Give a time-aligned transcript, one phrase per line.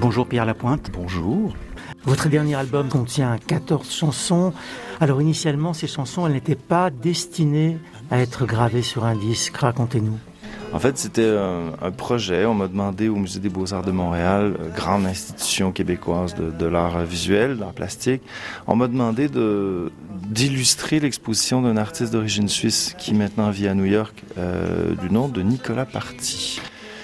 [0.00, 0.90] Bonjour Pierre Lapointe.
[0.92, 1.54] Bonjour.
[2.04, 4.52] Votre dernier album contient 14 chansons.
[5.00, 7.78] Alors initialement, ces chansons, elles n'étaient pas destinées
[8.10, 9.56] à être gravées sur un disque.
[9.56, 10.18] Racontez-nous.
[10.72, 12.44] En fait, c'était un, projet.
[12.44, 17.02] On m'a demandé au Musée des Beaux-Arts de Montréal, euh, grande institution québécoise de, l'art
[17.04, 18.20] visuel, d'art plastique,
[18.66, 19.90] on m'a demandé de,
[20.28, 25.28] d'illustrer l'exposition d'un artiste d'origine suisse qui maintenant vit à New York, euh, du nom
[25.28, 26.60] de Nicolas Party.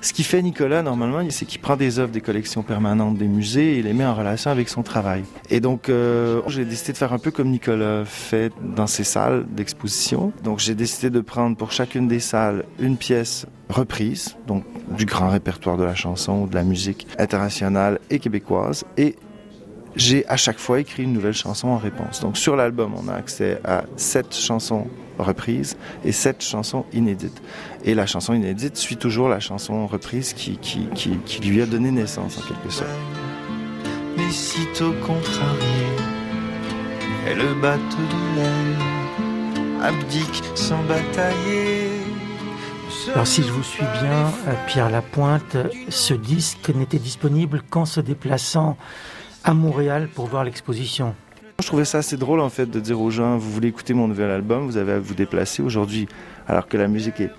[0.00, 3.78] Ce qui fait Nicolas, normalement, c'est qu'il prend des œuvres des collections permanentes des musées
[3.78, 5.24] et les met en relation avec son travail.
[5.50, 9.46] Et donc, euh, j'ai décidé de faire un peu comme Nicolas fait dans ses salles
[9.50, 10.32] d'exposition.
[10.44, 14.64] Donc, j'ai décidé de prendre pour chacune des salles une pièce reprise, donc
[14.96, 19.16] du grand répertoire de la chanson, de la musique internationale et québécoise, et
[19.96, 22.20] j'ai à chaque fois écrit une nouvelle chanson en réponse.
[22.20, 24.86] Donc sur l'album, on a accès à sept chansons
[25.18, 27.42] reprises et sept chansons inédites.
[27.84, 31.90] Et la chanson inédite suit toujours la chanson reprise qui, qui, qui, lui a donné
[31.90, 32.90] naissance en quelque sorte.
[34.16, 35.86] Mais sitôt contrarié,
[37.28, 41.90] et le bateau de l'air abdique sans batailler.
[43.12, 45.56] Alors si je vous suis bien, euh, Pierre Lapointe,
[45.88, 48.76] ce disque n'était disponible qu'en se déplaçant
[49.46, 51.14] à Montréal pour voir l'exposition.
[51.60, 54.08] Je trouvais ça assez drôle en fait de dire aux gens, vous voulez écouter mon
[54.08, 56.08] nouvel album, vous avez à vous déplacer aujourd'hui,
[56.48, 57.30] alors que la musique est,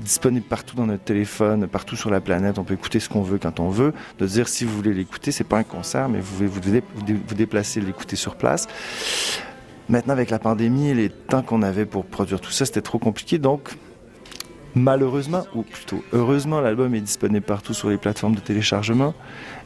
[0.00, 3.38] disponible partout dans notre téléphone, partout sur la planète, on peut écouter ce qu'on veut
[3.38, 6.32] quand on veut, de dire si vous voulez l'écouter, c'est pas un concert, mais vous
[6.32, 6.80] pouvez vous,
[7.26, 8.68] vous déplacer, l'écouter sur place.
[9.88, 12.98] Maintenant, avec la pandémie et les temps qu'on avait pour produire tout ça, c'était trop
[12.98, 13.76] compliqué, donc
[14.76, 19.14] Malheureusement, ou plutôt heureusement, l'album est disponible partout sur les plateformes de téléchargement.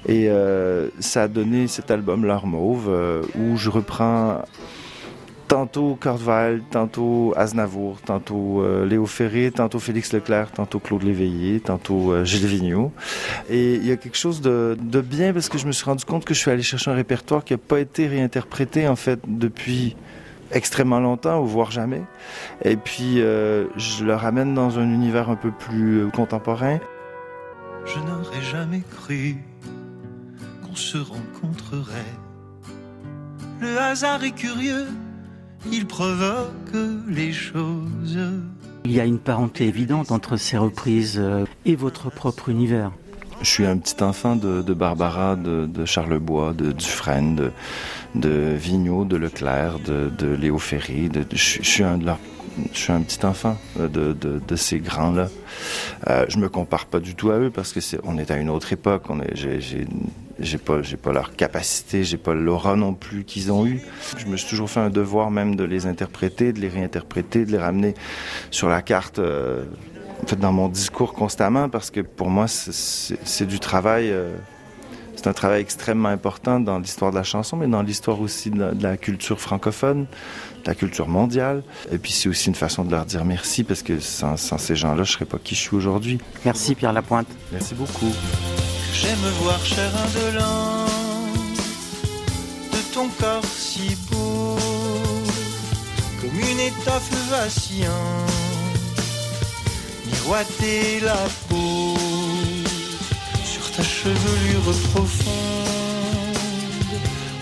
[0.07, 4.43] Et euh, ça a donné cet album, L'Art Mauve, euh, où je reprends
[5.49, 6.21] tantôt Kurt
[6.71, 12.93] tantôt Aznavour, tantôt euh, Léo Ferré, tantôt Félix Leclerc, tantôt Claude Léveillé, tantôt Gilles Vigneault.
[13.51, 16.05] Et il y a quelque chose de, de, bien parce que je me suis rendu
[16.05, 19.19] compte que je suis allé chercher un répertoire qui n'a pas été réinterprété en fait
[19.27, 19.97] depuis
[20.53, 22.03] extrêmement longtemps, ou voire jamais.
[22.65, 26.79] Et puis, euh, je le ramène dans un univers un peu plus euh, contemporain.
[27.87, 29.37] Je n'aurais jamais cru
[30.67, 32.15] qu'on se rencontrerait.
[33.61, 34.87] Le hasard est curieux,
[35.71, 36.75] il provoque
[37.09, 38.19] les choses.
[38.85, 42.93] Il y a une parenté évidente entre ces reprises euh, et votre propre univers.
[43.43, 47.53] Je suis un petit enfant de, Barbara, de, de Charlebois, de Dufresne, de,
[48.15, 51.09] de Vigneault, de Leclerc, de, Léo Ferry.
[51.09, 51.99] De, je, suis un
[53.01, 55.29] petit enfant de, ces grands-là.
[56.09, 58.51] Euh, je me compare pas du tout à eux parce que on est à une
[58.51, 59.05] autre époque.
[59.09, 59.35] On est,
[60.41, 63.83] j'ai pas, j'ai pas leur capacité, j'ai pas l'aura non plus qu'ils ont eu.
[64.17, 67.53] Je me suis toujours fait un devoir même de les interpréter, de les réinterpréter, de
[67.53, 67.95] les ramener
[68.51, 69.19] sur la carte.
[69.19, 69.65] Euh,
[70.23, 74.11] en fait, dans mon discours constamment parce que pour moi, c'est, du travail.
[74.11, 74.37] Euh,
[75.17, 78.73] c'est un travail extrêmement important dans l'histoire de la chanson, mais dans l'histoire aussi de
[78.81, 80.07] la, culture francophone,
[80.65, 81.63] de la culture mondiale.
[81.93, 85.03] Et puis c'est aussi une façon de leur dire merci, parce que sans, ces gens-là,
[85.03, 86.19] je ne serais pas qui je suis aujourd'hui.
[86.47, 87.29] Merci Pierre Lapointe.
[87.53, 88.13] Merci beaucoup.
[88.93, 90.87] J'aime voir cher indolent
[92.73, 94.57] de ton corps si beau,
[96.21, 98.31] comme une étoffe vacillante,
[100.07, 101.17] miroiter la
[101.49, 101.97] peau
[103.77, 105.31] ta chevelure profonde,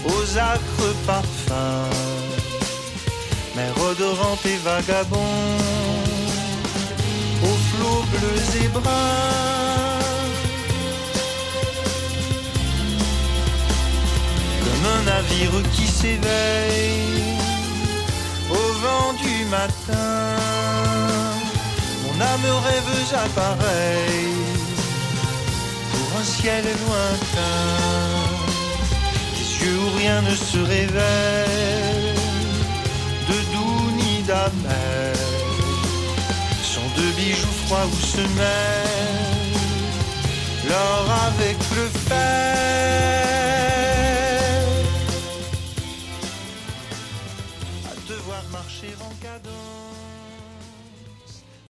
[0.07, 1.91] aux acres parfums,
[3.57, 5.21] mer odorante et vagabonde,
[7.45, 9.68] aux flots bleus et bruns.
[15.19, 17.35] Navire qui s'éveille
[18.51, 20.37] au vent du matin,
[22.05, 24.39] mon âme rêveuse appareille
[26.21, 27.69] un ciel lointain,
[29.37, 32.15] des yeux où rien ne se révèle,
[33.29, 35.13] de doux ni d'amer,
[36.63, 39.59] sont deux bijoux froids où se mêlent
[40.69, 42.08] l'or avec le fer.